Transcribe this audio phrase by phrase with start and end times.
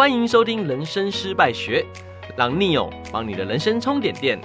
[0.00, 1.84] 欢迎收听人生失败学，
[2.34, 4.40] 让 Neo 帮你的人生充点电。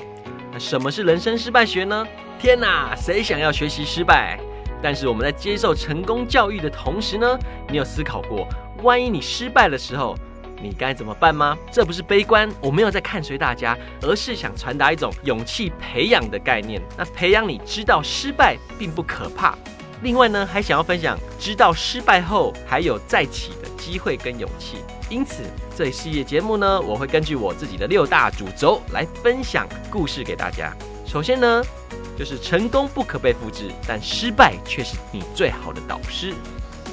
[0.52, 2.06] 那什么是人生失败学呢？
[2.38, 4.38] 天哪，谁想要学习失败？
[4.84, 8.46] 但是我们在接受成功教育的同时呢，你有思考过，
[8.84, 10.14] 万一你失败的时候，
[10.62, 11.58] 你该怎么办吗？
[11.72, 16.82] 这不是悲观，我没有在看衰大家，而是想传达一种勇气培养的概念。
[16.98, 19.58] 那培养你知道失败并不可怕。
[20.06, 24.78] 另外呢，还想要分享，知道失败后还有再起的机会跟勇气。
[25.10, 25.42] 因此，
[25.76, 30.72] 这一系列节目呢，我会根据我自己的六大主轴来分享故事给大家。
[31.08, 31.64] 首先呢，
[32.16, 36.36] 就是成功不可被复制，但失败却是你最好的导师。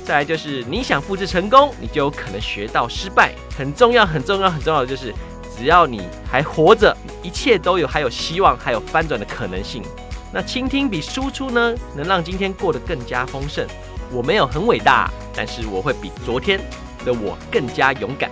[0.07, 3.35] 再来就是你想复制成功，你就有可能学到失败。
[3.59, 5.13] 很重要、很重要、很重要的就是，
[5.55, 9.83] 只要你还活着，一切都有还有希望，还有翻转的可能性。
[10.33, 13.67] 那倾听比输出呢，能让今天过得更加丰盛。
[14.11, 16.59] 我没有很伟大，但是我会比昨天
[17.05, 18.31] 的我更加勇敢。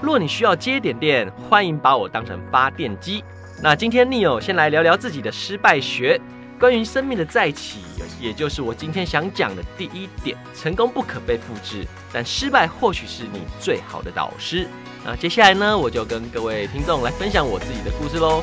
[0.00, 3.22] 若你需要接点电，欢迎把我当成发电机。
[3.62, 6.20] 那今天 Neo 先来聊聊自己的失败学，
[6.58, 7.80] 关于生命的再起，
[8.20, 14.66] 也就是我今天想讲的第一点：成功不可被复制，但失败或许是你最好的导师。
[15.04, 18.42] 那接下来呢，我就跟各位听众来分享我自己的故事喽。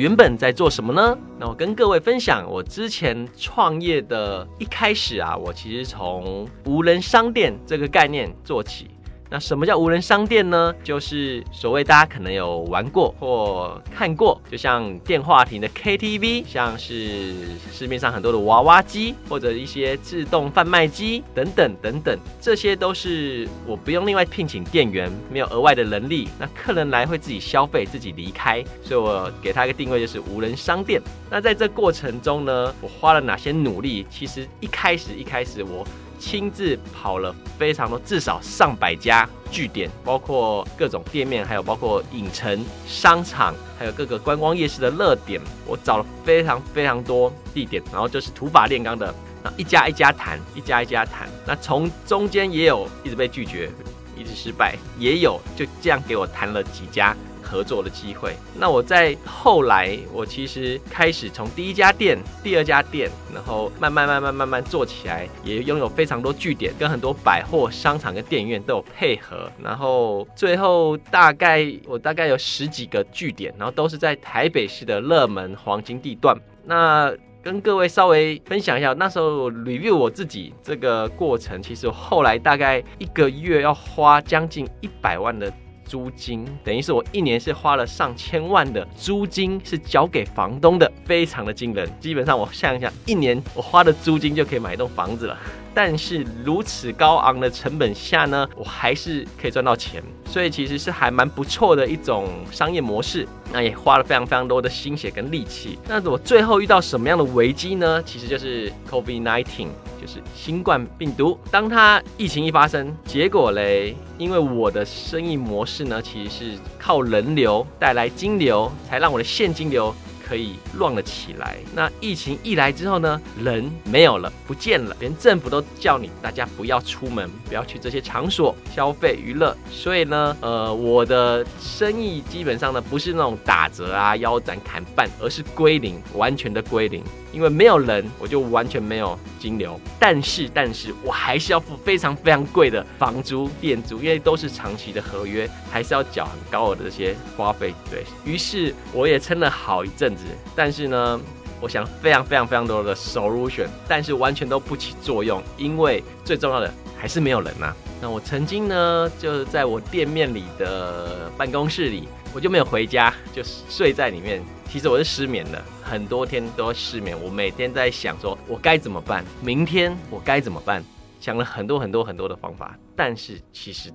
[0.00, 1.14] 原本在做什么呢？
[1.38, 8.88] 那我跟各位分享，我之前创业的一开始啊，我其实从无人商店这个概念做起。
[9.32, 10.74] 那什么叫无人商店呢？
[10.82, 17.32] 就是所谓大家可能有玩过或看过，就像电话亭的 KTV，像是
[17.72, 31.00] 市面上很多的娃娃机，或者一些自动贩卖机等等等等，这些都是我不用另外聘请店员，没有额外的人力，那客人来会自己消费，自己离开，所以我给他一个定位就是无人商店。
[31.30, 34.04] 那在这过程中呢，我花了哪些努力？
[34.10, 35.86] 其实一开始一开始我。
[36.20, 45.40] 亲自跑了非常多，至少上百家据点，包括各种店面，还有包括影城、商场，还有各个观光夜市的热点。
[45.66, 51.26] 我找了非常非常多地点，然后就是土法炼钢的，那一家一家谈，一家一家谈。
[51.46, 53.70] 那从中间也有一直被拒绝，
[54.16, 57.16] 一直失败，也有就这样给我谈了几家。
[57.50, 58.36] 合作的机会。
[58.54, 69.50] 那我在后来，我其实开始从第一家店、第二家店，然后慢慢、慢慢、慢慢做起来，也拥有非常多据点，跟很多百货商场跟电影院都有配合。
[69.60, 76.36] 然后最后大概我大概有十几个据点，然后都是在台北市的热门黄金地段。
[76.64, 77.12] 那
[77.42, 85.50] 跟各位稍微分享一下，那时候 review 我自己这个过程，其实后来大概一个月要花将近一百万的。
[85.90, 91.90] 租金等于是我一年是花了上千万的租金，是交给房东的，非常的惊人。
[91.98, 95.36] 基本上我想一想，一年我花的租金就可以买一栋房子了。
[95.74, 103.26] 但是如此高昂的成本下呢，我还是可以赚到钱，所以其实是还蛮不错的一种商业模式。
[103.52, 105.76] 那也花了非常非常多的心血跟力气。
[105.88, 108.00] 那我最后遇到什么样的危机呢？
[108.04, 109.66] 其实就是 COVID-19，
[110.00, 111.36] 就是新冠病毒。
[111.50, 119.92] 当它疫情一发生，结果嘞，因为我的生意模式呢，其实是靠人流带来金流，才让我的现金流。
[120.30, 121.56] 可以乱了起来。
[121.74, 129.56] 那疫情一来之后呢，人没有了，不见了，连政府都叫你大家不要出门，不要去这些场所消费娱乐。
[129.68, 137.02] 所以呢，呃，我的生意基本上呢，不是那种打折啊、腰斩砍半，而是归零，完全的归零。
[137.32, 139.80] 因为没有人，我就完全没有金流。
[140.00, 147.72] 但是，但是我还是要付非常非常贵的房租、店租，因为都是长期的合约，还是要缴很高额的这些花费。
[147.88, 150.19] 对，于是，我也撑了好一阵子。
[150.56, 151.20] 但是呢，
[151.60, 164.42] 我想非常非常非常多的 solution，但是完全都不起作用，因为最重要的还是没有人呐、那我曾经呢，就是在我店面里的办公室里，我就没有回家，就睡在里面。
[164.70, 167.20] 其实我是失眠的，很多天都失眠。
[167.20, 169.24] 我每天在想，说我该怎么办？
[169.42, 170.84] 明天我该怎么办？
[171.20, 173.90] 想了很多很多很多的方法，但是其实。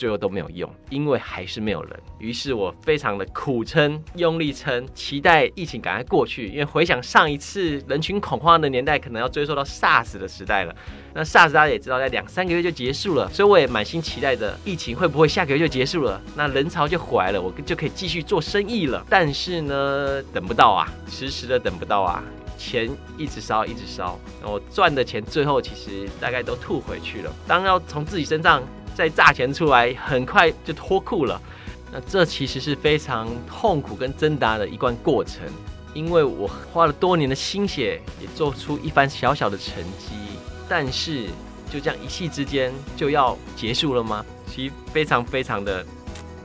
[0.00, 2.00] 最后都没有用，因为还是没有人。
[2.18, 6.48] 于是我非常的苦撑，用力撑，期待疫情赶快过去。
[6.48, 10.74] 因为回想上一次人群恐慌的年代，可能要追溯到 SARS 的时代了。
[11.12, 19.04] 那 SARS 大家也知道，在两三个月就结束了，所以我也满心期待着疫情会不会下个月就结束了，那人潮就回来了，我就可以继续做生意了。
[19.10, 22.24] 但是呢，等不到啊，迟迟的等不到啊。
[22.56, 27.32] 钱一直烧，一直烧，我赚的钱最后其实大概都吐回去了。
[27.46, 28.62] 当然要从自己身上
[28.94, 31.40] 再炸钱出来，很快就脱裤了。
[31.92, 35.42] 那这其实是非常痛苦跟挣扎的一段过程，
[35.92, 40.14] 因为我花了多年的心血，也做出一番小小的成绩，
[40.68, 41.26] 但是
[41.70, 44.24] 就这样一夕之间就要结束了吗？
[44.46, 45.84] 其实非常非常的。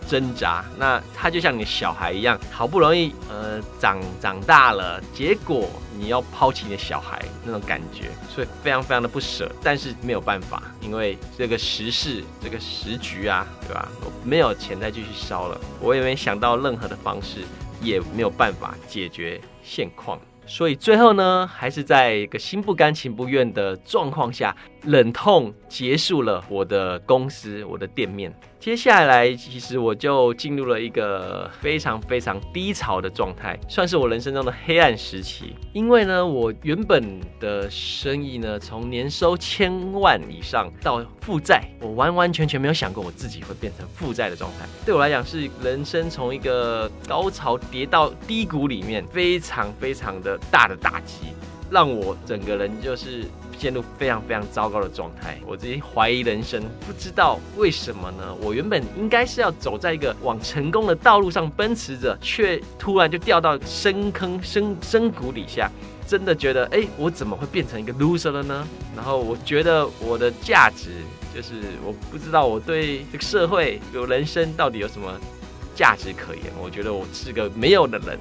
[0.07, 13.89] 挣扎，那他就像你小孩一样，好不容易呃长长大了，结果你要抛弃你的小孩那种感觉，所以非常非常的不舍，但是没有办法，因为这个时事，这个时局啊，对吧？
[14.01, 17.41] 我没有钱再继续烧了，我也没想到任何的方式，
[17.81, 20.19] 也没有办法解决现况。
[20.47, 24.55] 所以最后呢，还是在一个心不甘情不愿的状况下，
[24.85, 28.33] 忍痛结束了我的公司，我的店面。
[28.59, 35.55] 接下来，其实我就进入了一个非常非常低潮的状态，算是我人生中的黑暗时期。
[35.71, 44.65] 因为呢，我原本的生意呢，从年收千万以上到负债，我完完全全没有想过我自己会变成负债的状态。
[44.83, 51.27] 对我来讲，是人生从一个高潮跌到低谷里面，非常非常的大的打击，
[51.69, 53.25] 让我整个人就是。
[53.57, 58.35] 陷入非常非常糟糕的状态，我自己怀疑人生，不知道为什么呢？
[58.41, 65.71] 我原本应该是要走在一个往成功的道路上奔驰着，却突然就掉到深坑深深谷底下，
[66.05, 68.67] 真的觉得，哎，我怎么会变成一个 loser 了呢？
[68.93, 70.89] 然后我觉得我的价值
[71.33, 71.53] 就是，
[71.85, 75.17] 我不知道我对这个社会有人生到底有什么
[75.73, 76.43] 价值可言。
[76.61, 78.19] 我觉得我是个没有的人，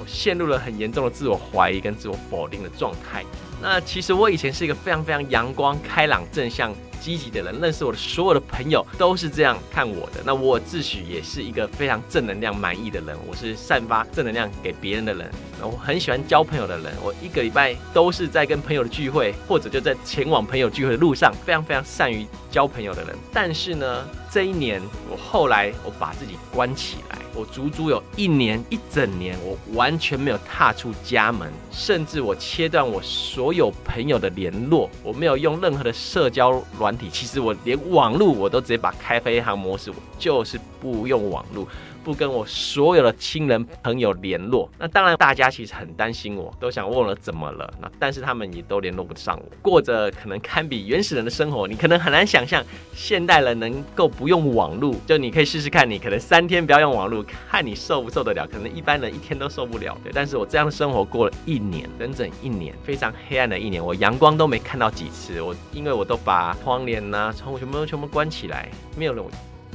[0.00, 3.24] 我陷入了很严重的自我怀疑跟自我否定的状态。
[3.62, 10.20] 那其实我以前是一个非常非常阳光、开朗、正向、积极的人，认识我的所有的朋友都是这样看我的。
[10.26, 15.30] 那我自诩也是一个非常正能量、满意的人，我是散发正能量给别人的人。
[15.58, 22.26] 那我很喜欢交朋友的人，我一个礼拜都是在跟朋友的聚会，或者就在前往朋友聚会的路上，非常非常善于
[22.56, 23.14] 交朋友的人。
[23.34, 24.80] 但是呢，这一年
[25.10, 27.18] 我后来我把自己关起来。
[27.34, 41.68] 我足足有一年一整年，我完全没有踏出家门，甚至我切断我所有朋友的联络，我没有用任何的社交软体，其实我连网络我都直接把开飞行模式，我就是不用网络。
[42.06, 47.68] 不跟我所有的亲人朋友联络，那当然大家其实很担心我，都想问了怎么了。
[47.80, 51.66] 那但是他们也都联络不上我，过着可能堪比原始人的生活。
[51.66, 52.64] 你可能很难想象
[52.94, 58.46] 现代人能够不用网络，就你可以试试看，你可能三天不要用网络，看你受不受得了。
[58.46, 59.98] 可能一般人一天都受不了。
[60.04, 65.42] 对，但是我这样的生活过了一年，整整一年，非常黑暗的一年，我阳光都没看到几次。
[65.42, 69.24] 我因为我都把窗帘呐、窗户全部全部关起来，没有人。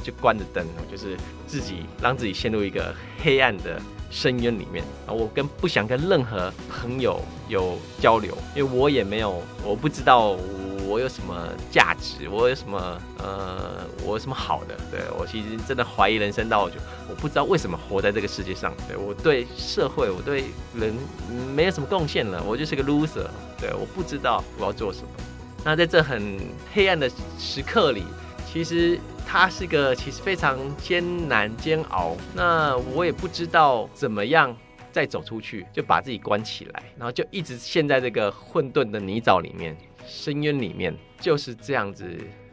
[0.02, 1.16] 就关着灯，就是
[1.46, 4.84] 自己让自己陷入一个黑暗的深渊里面。
[5.06, 10.36] 啊，我跟不想跟任何朋友有交流，因为我也没有，我不知道
[10.86, 14.74] 我有什么价值，我有什么呃，我有什么好的。
[14.90, 16.76] 对，我其实真的怀疑人生到，就
[17.08, 18.74] 我不知道为什么活在这个世界上。
[18.88, 20.44] 对，我对社会，我对
[20.74, 20.92] 人
[21.54, 23.26] 没有什么贡献了，我就是个 loser。
[23.58, 25.08] 对，我不知道我要做什么。
[25.64, 26.40] 那在这很
[26.74, 27.08] 黑暗的
[27.38, 28.02] 时刻里，
[28.52, 29.00] 其实。
[29.24, 34.54] 它是个其实非常艰难煎熬，那我也不知道怎么样
[34.90, 39.74] 再走出去，就把自己关起来，然后就一直陷在这个混沌的泥沼里面、
[40.06, 42.04] 深渊里面，就是这样子。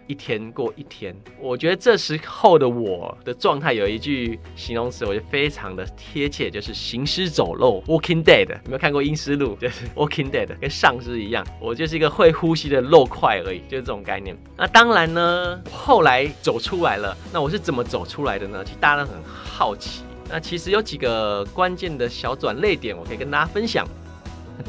[0.09, 8.47] 一天过一天，我觉得这时候的我的状态有一句形容词，我觉得非常的贴切，就是行尸走肉 （Walking Dead）。
[8.49, 9.55] 有没有看过《阴尸路》？
[9.59, 11.45] 就是 Walking Dead，跟丧尸一样。
[11.61, 14.35] 我就是一个会呼吸的肉块而已，就是这种概念。
[14.57, 17.15] 那当然呢，后来走出来了。
[17.31, 18.65] 那我是怎么走出来的呢？
[18.65, 20.01] 其实大家很好奇。
[20.27, 23.87] 那其实有几个关键的小转捩点，我可以跟大家分享。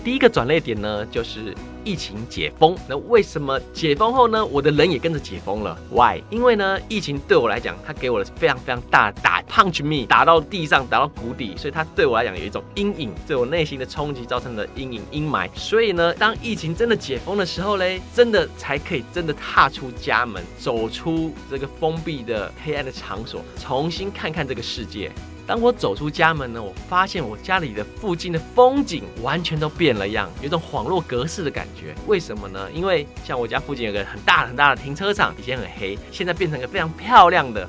[0.04, 1.54] 第一个转捩点呢，就是。
[1.90, 4.46] 疫情解封，那为什么解封后呢？
[4.46, 5.76] 我的人也跟着解封了。
[5.90, 6.22] Why？
[6.30, 15.50] 因为呢，疫情对我来讲，它给我了非常非常大的打，punch me，打到地上，打到谷底，所以它对我来讲有一种阴影，对我内心的冲击造成的阴影阴霾。
[15.52, 25.10] 所以呢，当疫情真的解封的时候嘞，真的才可以真的踏出家门，走出这个封闭的黑暗的场所，重新看看这个世界。
[25.50, 31.92] 当我走出家门呢，我发现我家里的附近的风景完全都变了样，有种恍若隔世的感觉。
[32.06, 32.70] 为什么呢？
[32.72, 37.68] 因为像我家附近有个很大很大的停车场，以前很黑，现在变成一个非常漂亮的、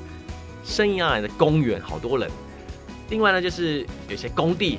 [0.62, 2.30] 生意盎然的公园，好多人。
[3.10, 4.78] 另外呢，就是有些工地，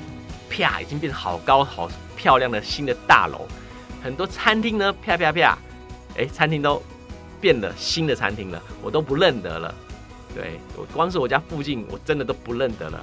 [0.49, 3.45] 啪，已经变成好高好漂亮的新的大楼。
[4.01, 5.57] 很多餐厅呢，啪啪啪，
[6.17, 6.81] 哎，餐厅都
[7.41, 9.75] 变了新的餐厅了，我都不认得了。
[10.35, 12.99] 对，我光是我家附近，我真的都不认得了，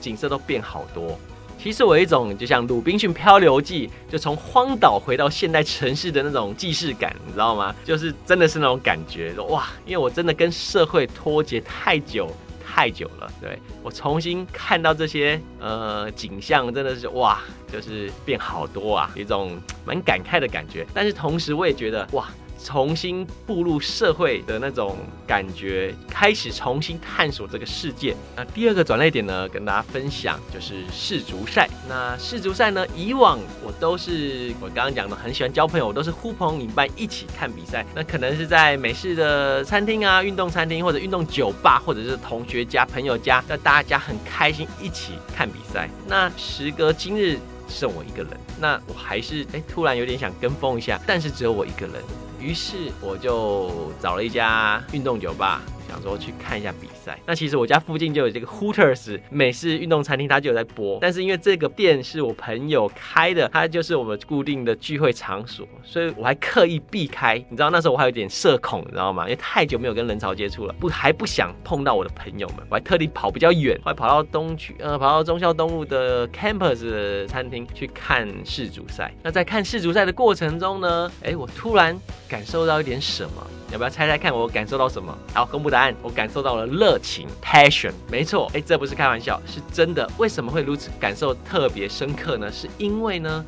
[0.00, 1.18] 景色都变好多。
[1.58, 7.74] 其实我有一种就像《鲁滨逊漂流记》，就从荒岛回到现代城市的那种既视感，你知道吗？
[7.84, 9.68] 就是真的是那种感觉，哇！
[9.84, 12.30] 因为我真的跟社会脱节太久。
[12.74, 20.86] 太久了，对，我重新看到这些呃景象，真的是哇，就是变好多啊，一种蛮感慨的感觉。
[20.94, 22.30] 但是同时，我也觉得哇。
[22.64, 28.14] 重新步入社会的那种感觉，开始重新探索这个世界。
[28.36, 31.68] 那第二个转捩点呢，跟大家分享就是世足赛。
[31.88, 37.84] 那世足赛呢，以往我都是我刚刚讲的，很喜欢交朋友，我都是呼朋引伴一起看比赛。
[37.94, 45.88] 那可能是在美式的餐厅啊，运动餐厅或者运动酒吧，或者是同学家、朋友家，那大家很开心一起看比赛。
[46.06, 47.38] 那时隔今日，
[47.68, 51.94] 剩我一个人，那我还是哎、突然有点想跟风一下，但是只有我一个人。
[52.42, 55.62] 于是我就找了一家运动酒吧。
[55.92, 60.98] 想说去看一下比赛，那其实我家附近就有这个 Hooters 美式运动餐厅，它就有在播。
[61.02, 67.36] 但是因为这个店是我朋友开的，它就是我们固定的聚会场所，所以我还刻意避开。
[67.50, 69.24] 你知道那时候我还有点社恐，你知道吗？
[69.24, 79.12] 因为太久没有跟人潮接触了，不还不想碰到我的朋友们，我还特地跑比较远，我还跑到东区，呃，跑到忠孝东路的 Campus 餐厅去看世足赛。
[79.22, 83.46] 那在看世足赛的过程中呢，哎，我突然感受到一点什么。
[83.72, 85.16] 要不要猜猜看，我感受到什么？
[85.32, 85.94] 好，公布答案。
[86.02, 87.92] 我感受到了热情，passion。
[88.10, 90.06] 没错，哎，这不是开玩笑，是真的。
[90.18, 92.52] 为什么会如此感受特别深刻呢？
[92.52, 93.42] 是因为呢，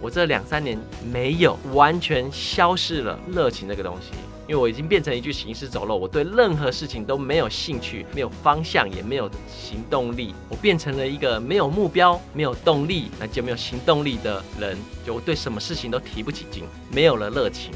[0.00, 0.78] 我这两三年
[1.12, 4.12] 没有完全消失了热情这个东西，
[4.48, 10.34] 因为我已经变成一具行尸走肉，我对任何事情都没有兴趣，没有方向，也没有行动力。
[10.48, 17.72] 我变成了一个没有目标、没有动力，那就没有行动力的人，就我对什么事情都提不起劲，没有了热情。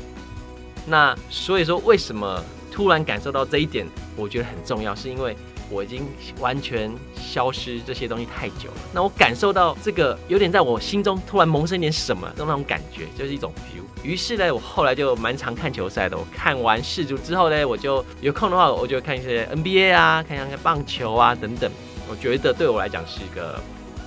[0.86, 5.36] 那所以说，为什么突然感受到这一点，我觉得很重要，是因为
[5.70, 6.04] 我已经
[6.40, 8.76] 完全消失这些东西太久了。
[8.92, 13.82] 那我感受到这个有点在我心中突然萌生一点什么的那种感觉，就是一种 feel。
[14.02, 16.16] 于是呢，我后来就蛮常看球赛的。
[16.16, 21.70] 我看完世足之后呢，我就有空的话，我就看一些 NBA 啊，看一下棒球啊等等。
[22.08, 23.60] 我觉得对我来讲是一个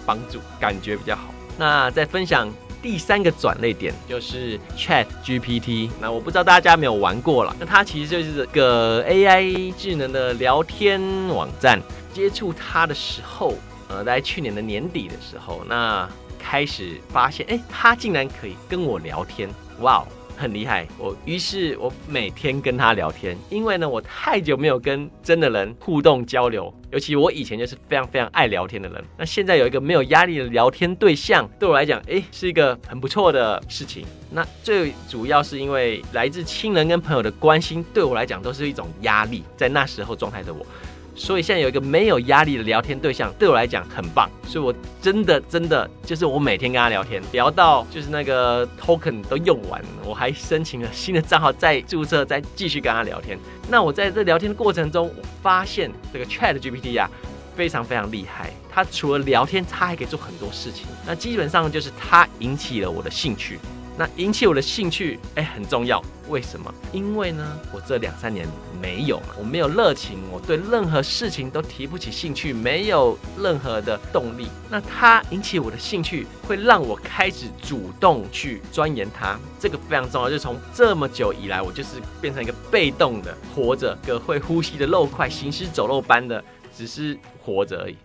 [0.06, 1.34] 帮助，感觉比较好。
[1.58, 2.52] 那再分享。
[2.84, 11.82] 第三个转类点就是 Chat GPT，那我不知道大家没有玩过了，那它其实就是个 AI 智能的聊天网站。
[12.14, 13.56] 接触它的时候，
[13.88, 19.50] 呃，在去年的年底的时候，那开始发现，哎，它竟然可以跟我聊天，
[19.80, 20.08] 哇哦！
[20.38, 34.06] 很厉害，我于是我每天跟他聊天，因为呢，我太久没有跟真的人互动交流，尤其我以前就是非常非常爱聊天的人，那现在有一个没有压力的聊天对象，对我来讲，诶，是一个很不错的事情。
[34.32, 40.66] 那最主要是因为来自亲人跟朋友的关心，对我来讲都是一种压力，在那时候状态的我。
[41.16, 44.30] 所以现在有一个没有压力的聊天对象，对我来讲很棒。
[44.48, 53.38] 所以我真的真的就是我每天跟他聊天，聊到就是那个 token 都用完，我还申请了新的账号再注册，再继续跟他聊天。
[53.70, 57.10] 那我在这聊天的过程中，我发现这个 Chat GPT 啊，
[57.56, 58.52] 非常非常厉害。
[58.72, 60.88] 它除了聊天，它还可以做很多事情。
[61.06, 63.60] 那基本上就是它引起了我的兴趣。
[63.96, 66.04] 那引起我的兴趣，哎，很重要。
[66.30, 66.74] 为什么？
[66.92, 68.48] 因为呢，我这两三年
[68.82, 74.48] 没有，我没有热情，我对任何事情都提不起兴趣，没有任何的动力。
[74.68, 79.38] 那它引起我的兴趣，会让我开始主动去钻研它。
[79.60, 80.30] 这个非常重要。
[80.30, 86.44] 就从这么久以来，我就是变成一个被动的活着，个会呼吸的肉块，行尸走肉般的，
[86.76, 87.98] 只是活着而已。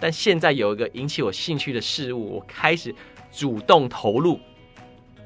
[0.00, 2.92] 但现在有一个引起我兴趣的事物，我开始
[3.30, 4.40] 主动投入。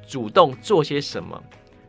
[0.07, 1.41] 主动做些什么，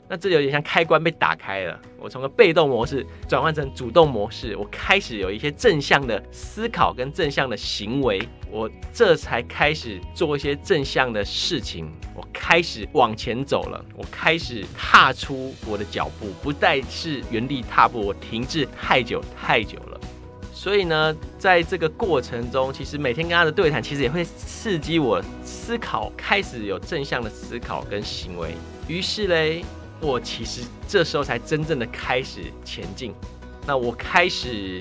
[0.08, 1.80] 那这有点像开关被打开了。
[1.98, 11.90] 我从个被动模式转换成主动模式，我开始有一些正向的思考跟正向的行为，我这才开始做一些正向的事情。
[12.14, 19.91] 我开始往前走了，我开始踏出我的脚步，不再是原地踏步，我停滞太久太久了。
[20.62, 28.54] 所以呢，在这个过程中，其实每天跟他的对谈，其实也会刺激我思考，开始有正向的思考跟行为。
[28.86, 29.64] 于是嘞，
[30.00, 33.12] 我其实这时候才真正的开始前进。
[33.66, 34.80] 那我开始。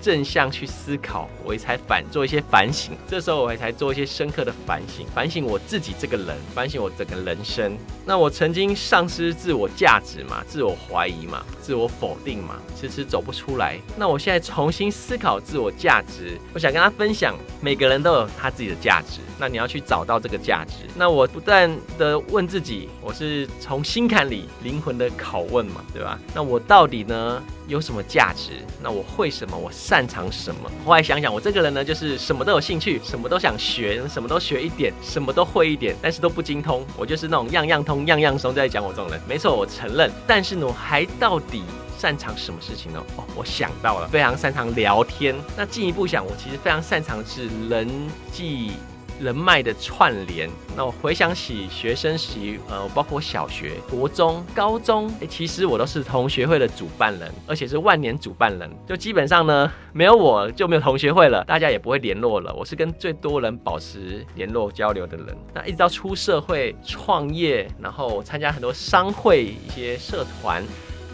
[0.00, 2.96] 正向去思考，我也才反做一些反省。
[3.06, 7.76] 这时候我也才做一些深刻的反省，反省我自己这个人，反省我整个人生。
[8.04, 13.78] 那我曾经丧失自我价值嘛，自我怀疑嘛，自我否定嘛，迟迟走不出来。
[13.96, 19.20] 那我现在重新思考自我价值，我想跟他分享，每个人都有他自己的价值。
[19.40, 20.86] 那你要去找到这个价值。
[20.96, 26.18] 那我不断的问自己，我是从心坎里灵魂的拷问嘛，对吧？
[26.34, 28.52] 那我到底呢有什么价值？
[28.82, 29.56] 那我会什么？
[29.56, 29.70] 我。
[29.88, 30.70] 擅长什么。
[30.84, 36.84] 后来想想，我这个人呢，就是什么都有兴趣，什么都想学，什么都学一点，什么都会一点，但是都不精通。
[36.94, 39.18] 我就是那种样样通、样样松在讲我这种人。
[39.26, 40.10] 没错，我承认。
[40.26, 41.62] 但是呢，我还到底
[41.98, 43.02] 擅长什么事情呢？
[43.16, 45.34] 哦，我想到了，非常擅长聊天。
[45.56, 47.88] 那进一步想，我其实非常擅长的是人
[48.30, 48.72] 际。
[49.20, 58.70] 人脉的串联，那我回想起学生时，呃，包括小学、国中、高中，欸，其实我都是同学会的主办人，而且是万年主办人。
[58.86, 62.54] 就基本上呢，没有我就没有同学会了，大家也不会联络了。
[62.54, 65.26] 我是跟最多人保持联络交流的人。
[65.52, 70.62] 那一直到出社会创业，然后参加很多商会一些社团。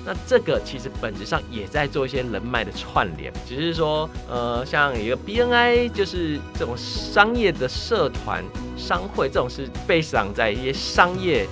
[0.04, 8.44] 那这个其实本质上也在做一些人脉的串联，只是说，呃，像一个 BNI，就是这种商业的社团、
[8.76, 11.46] 商会，这种是被绑在一些商业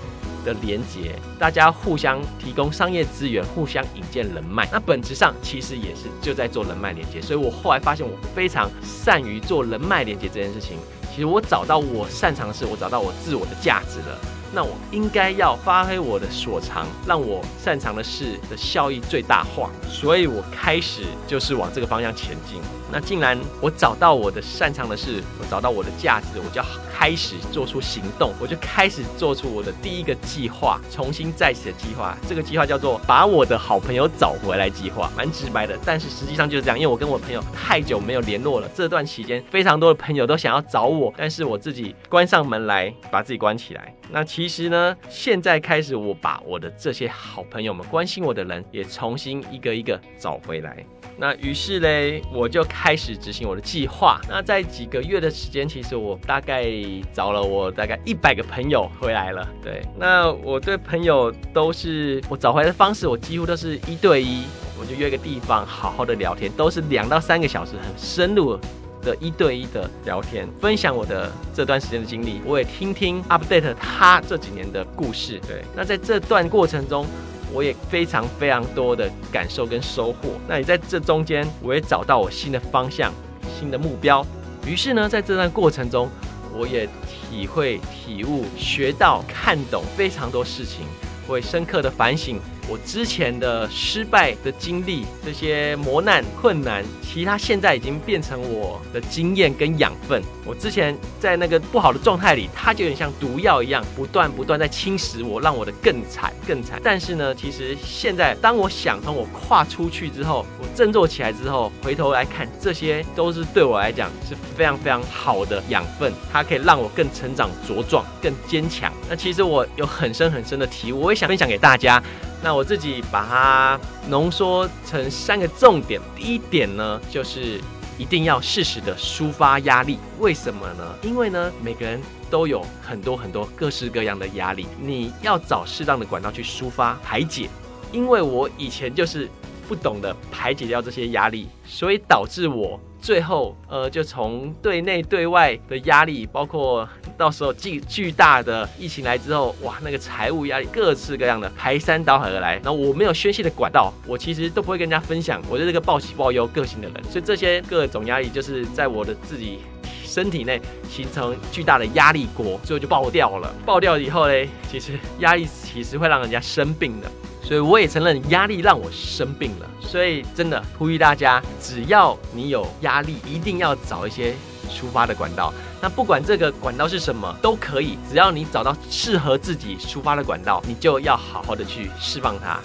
[0.45, 4.69] 的连接，大家互相提供商业资源，互相引荐人脉。
[4.71, 7.23] 那本质上其实也是就在做人脉连接。
[7.23, 10.77] 所以我后来发现，我非常善于做人脉连接这件事情。
[11.15, 14.19] 其实我找到我擅长的事，我找到我自我的价值了。
[14.55, 22.61] 那我应该要发挥我的所长，让我擅长的事的效益最大化，所以我开始就是往这个方向前进。
[22.93, 32.15] 那既然我找到我的擅长的事，我找到我的价值，我就要开始做出行动，我就开始做出我的第一个计划，重新再起的计划。
[32.29, 36.79] 这个计划叫做把我的好朋友找回来计划，蛮直白的，但是实际上就是这样。
[36.79, 43.95] 因为我跟我朋友太久没有联络了，这段期间非常多的朋友都想要找我，但是我自己关上门来，把自己关起来。
[44.11, 50.85] 那其其实呢，现在开始我把我的这些好朋友们、关心我的人也重新一个一个找回来。
[51.17, 54.21] 那于是嘞，我就开始执行我的计划。
[54.29, 56.67] 那在几个月的时间，其实我大概
[57.13, 59.49] 找了我大概一百个朋友回来了。
[59.63, 64.43] 对，那我对朋友都是我找回来的方式，我几乎都是一对一，
[64.77, 68.59] 我就约个地方好好的聊天，都是两到三个小时，很深入
[69.03, 75.41] 的一对一的聊天，分享我的这段时间的经历，我也听听 update 他这几年的故事。
[75.47, 77.07] 对，那在这段过程中。
[77.55, 80.31] 我也非常非常多的感受跟收获。
[80.49, 83.13] 那你在这中间，我也找到我新的方向、
[83.59, 84.27] 新的目标。
[84.67, 86.09] 于是呢，在这段过程中，
[86.55, 90.87] 我也体会、体悟、学到、看懂非常多事情。
[91.29, 92.41] 我也深刻的反省。
[92.69, 100.23] 我之前的失败的经历，这些磨难、困难，其实它现在已经变成我的经验跟养分。
[100.47, 106.81] 我之前在那个不好的状态里，它就有点像毒药一样，不断不断在侵蚀我，让我的更惨更惨。
[106.83, 118.93] 但是呢，其实现在当我想通，我跨出去之后，我振作起来之后，回头来看，这些都是对我来讲是非常非常好的养分，它可以让我更成长茁壮、更坚强。
[119.11, 122.03] 那其实我有很深很深的体悟，我也想分享给大家。
[122.43, 126.01] 那我自己把它浓缩成三个重点。
[126.17, 127.61] 第一点呢，就是
[127.97, 129.99] 一定要适时的抒发压力。
[130.19, 130.95] 为什么呢？
[131.03, 137.49] 因为呢，每个人都有很多很多各式各样的压力，你要找适当的管道去抒发排解。
[137.93, 139.29] 因为我以前就是
[139.69, 142.81] 不懂得排解掉这些压力，所以导致我。
[143.03, 146.89] 最后，呃，就从对内对外的压力，包括
[147.19, 152.55] 到时候巨巨大的疫情来之后，哇，那个财务压力，各式各样的排山倒海而来。
[152.63, 155.43] 然后我没有宣泄的管道，我其实都不会跟人家分享。
[155.51, 159.59] 我就是个报喜报忧个性的人，所以这些各种压力就是在我的自己
[160.05, 163.53] 身体内形成巨大的压力锅，最后就爆掉了。
[163.67, 167.11] 爆掉以后嘞，其实压力其实会让人家生病的。
[167.43, 174.35] 所以我也承认压力让我生病了，所以真的呼吁大家，只要你有压力，一定要找一些
[174.71, 175.53] 抒发的管道。
[175.81, 182.61] 那不管这个管道是什么都可以，只要你找到适合自己抒发的管道，你就要好好的去释放它，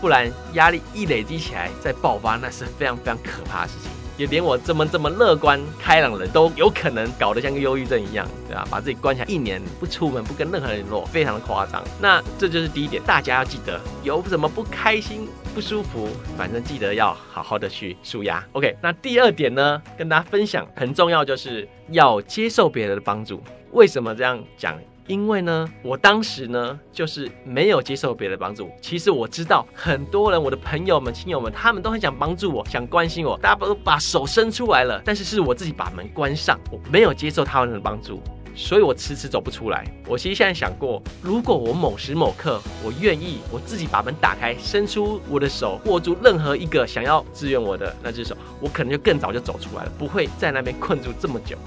[0.00, 3.90] 不然压力一累积起来再爆发，那是非常非常可怕的事情。
[4.16, 8.66] 也连我这么这么乐观开朗的人都有可能搞得像个忧郁症一样，对吧？
[8.70, 11.82] 把自己关起来一年不出门，不跟任何人联络，非常的夸张。
[12.00, 18.44] 那这就是第一点，大家要记得，有什么不开心、不舒服，反正记得要好好的去舒压。
[18.52, 23.42] OK，那第二点呢，跟大家分享很重要，就是要接受别人的帮助。
[23.72, 24.78] 为什么这样讲？
[25.06, 28.70] 因为呢，我当时呢，就是没有接受别人的帮助。
[28.80, 38.22] 其实我知道很多人，我的朋友们、亲友们，他们都很想帮助我，想关心我，大家都把手伸出来了，但是是我自己把门关上，我没有接受他们的帮助，
[38.56, 39.84] 所以我迟迟走不出来。
[40.06, 51.58] 我其实现在想过，如果我某时某刻我愿意，我自己把门打开，伸出我的手，握住任何一个想要支援我的那只手，我可能就更早就走出来了，不会在那边困住这么久。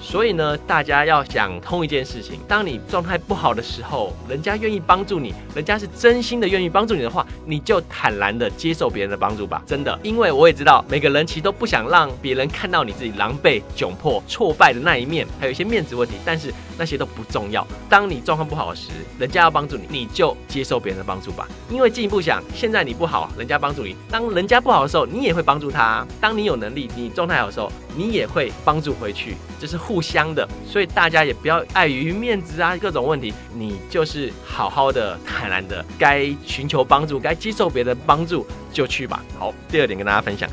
[0.00, 9.62] 所以呢，大家要想通一件事情：当你状态不好的时候，人家愿意帮助你，人家是真心的愿意帮助你的话，你就坦然的接受别人的帮助吧。
[9.66, 16.14] 真的，因为我也知道每个人其实都不想让别人看到你自己狼狈、窘迫、挫败的那一面，还有一些面子问题。
[16.24, 17.66] 但是那些都不重要。
[17.88, 18.88] 当你状况不好时，
[19.18, 21.46] 人家要帮助你，你就接受别人的帮助吧。
[21.68, 26.06] 因为进一步想，现在你不好，人家帮助你；当人家不好的时候，你也会帮助他。
[26.20, 30.48] 当你有能力，你状态好的时候，你也会帮助回去，这是互相的。
[30.66, 39.22] 所以大家也不要碍于面子啊，各种问题，你就是好好的、坦然的，该寻求帮助，该接受别人的帮助就去吧。
[39.38, 40.48] 好，第二点跟大家分享。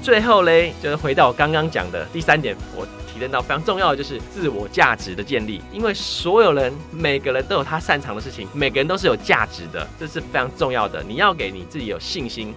[0.00, 2.86] 最后嘞，就是回到我刚刚讲的第三点，我
[3.20, 5.60] 验到非常重要的就是自我价值的建立。
[5.72, 11.02] 因为所有人，每个人都有他擅长的事情，每个人都是有价值的，这是非常重要的。
[11.02, 12.54] 你要给你自己有信心，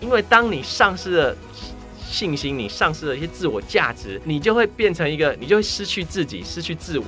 [0.00, 1.36] 因为当你丧失了
[2.04, 7.04] 信心，你丧失了一些自我价值，你就会变成一个，你就会失去自己，失去自我。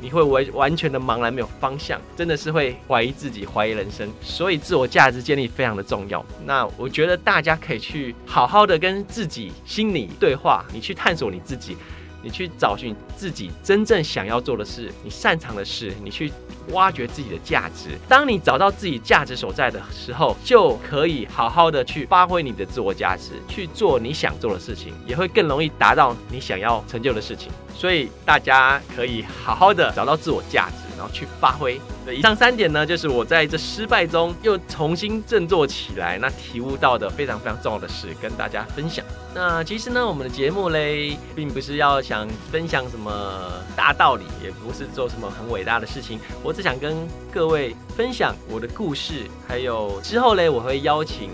[0.00, 4.08] 你会完完全的茫然，没有方向，真的是会怀疑自己，怀疑人生。
[4.22, 6.24] 所以自我价值建立非常的重要。
[6.44, 11.76] 那我觉得大家可以去好好的跟自己心理对话，你去探索你自己，
[12.22, 16.32] 你去找寻自己真正想要做的事，你擅长的事，你去
[16.72, 17.90] 挖掘自己的价值。
[18.08, 27.50] 当你找到自己价值所在的时候，就可以好好的去发挥你的自我价值，去做你想做的事情，也会更容易达到你想要成就的事情。
[27.74, 31.80] 所以大家可以好好的找到自我价值，然后去发挥。
[32.04, 39.04] 对，以上三点呢，就是我在这失败中又重新振作起来，那体悟到的非常非常重要的事，跟大家分享。
[39.34, 43.12] 那其实呢，我们的节目嘞，并不是要想分享什么
[43.76, 46.96] 大道理，也不是做什么很伟大的事情，我只想跟
[47.32, 51.30] 各位分享我的故事，还有之后嘞，我会邀请。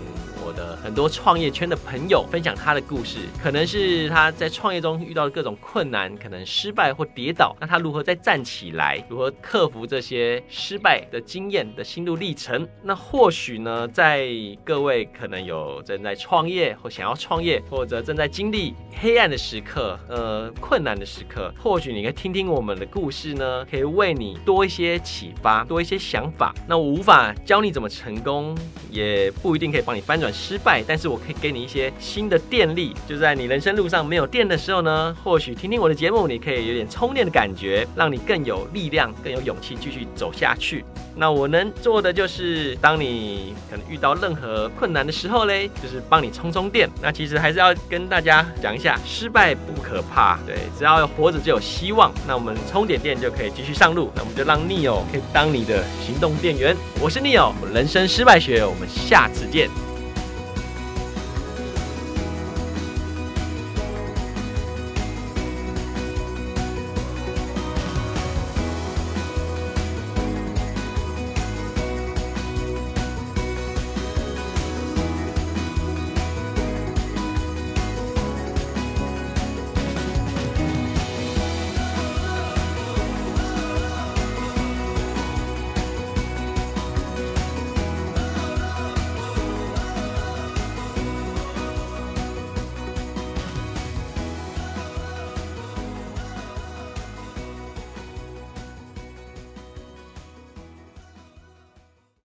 [0.47, 12.65] 我的很多创业圈的朋友分享他的故事，可能是他在创业中遇到的各种困难，可能失败或跌倒，那他如何再站起来，如何克服这些失败的经验的心路历程？
[12.81, 14.29] 那或许呢，在
[14.63, 26.55] 各位可能有正在创业或想要创业，或者正在经历黑暗的时刻，呃，困难的时刻，或许你可以听听我们的故事呢，可以为你多一些启发，多一些想法。
[26.65, 28.57] 那我无法教你怎么成功，
[28.89, 30.31] 也不一定可以帮你翻转。
[30.37, 40.85] 失败，但是我可以给你一些新的电力，就在你人生路上没有电的时候呢，或许听听我的节目，你可以有点充电的感觉，让你更有力量、更有勇气继续走下去。
[41.15, 46.87] 那我能做的就是，当你可能遇到任何困难的时候嘞，就是帮你充充电。
[47.01, 52.13] 那其实还是要跟大家讲一下，失败不可怕，对，只要活着就有希望。
[52.27, 54.11] 那我们充点电就可以继续上路。
[54.15, 56.77] 那我们就让 Neo 可以当你的行动电源。
[57.01, 59.86] 我是 Neo，人生失败学，我们下次见。